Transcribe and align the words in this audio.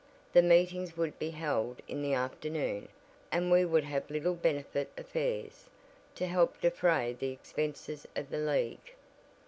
The 0.33 0.41
meetings 0.41 0.97
would 0.97 1.19
be 1.19 1.29
held 1.29 1.79
in 1.87 2.01
the 2.01 2.15
afternoon, 2.15 2.87
and 3.31 3.51
we 3.51 3.65
would 3.65 3.83
have 3.83 4.09
little 4.09 4.33
benefit 4.33 4.89
affairs, 4.97 5.69
to 6.15 6.25
help 6.25 6.59
defray 6.59 7.13
the 7.13 7.29
expenses 7.29 8.07
of 8.15 8.31
the 8.31 8.39
League." 8.39 8.95